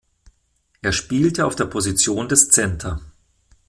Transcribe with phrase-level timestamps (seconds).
[0.81, 2.99] Er spielte auf der Position des Center.